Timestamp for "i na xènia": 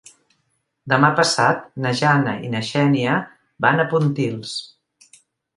2.47-3.19